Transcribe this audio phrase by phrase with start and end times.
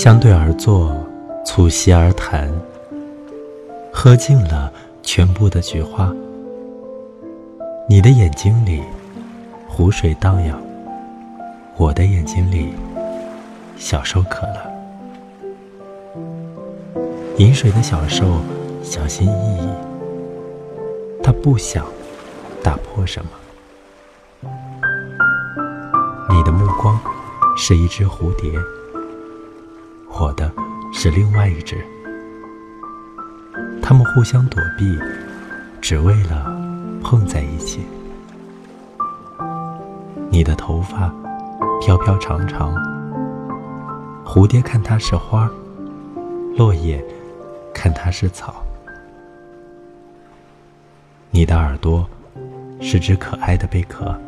[0.00, 0.96] 相对而坐，
[1.44, 2.48] 促膝而谈，
[3.92, 4.72] 喝尽了
[5.02, 6.14] 全部的菊花。
[7.88, 8.80] 你的眼睛里，
[9.66, 10.54] 湖水荡漾；
[11.76, 12.72] 我的眼睛里，
[13.76, 14.70] 小兽渴了。
[17.38, 18.36] 饮水的小兽
[18.84, 19.68] 小心翼翼，
[21.24, 21.84] 它不想
[22.62, 23.30] 打破什么。
[26.30, 26.96] 你的目光
[27.56, 28.48] 是一只蝴蝶，
[30.20, 30.52] 我的
[30.92, 31.76] 是另外一只。
[33.80, 34.98] 它们互相躲避，
[35.80, 36.44] 只为了
[37.02, 37.80] 碰在一起。
[40.30, 41.12] 你的头发
[41.80, 42.74] 飘飘长长，
[44.24, 45.48] 蝴蝶看它是花，
[46.56, 47.04] 落叶。
[47.74, 48.56] 看它是草，
[51.30, 52.04] 你的耳朵
[52.80, 54.18] 是只可爱的贝壳。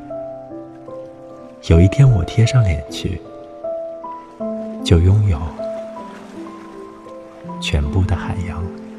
[1.64, 3.20] 有一天我贴上脸去，
[4.84, 5.40] 就拥有
[7.60, 8.89] 全部的海洋。